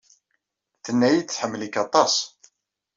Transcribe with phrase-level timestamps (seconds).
[0.83, 2.15] Tenna-iyi-d tḥemmel-ik aṭas.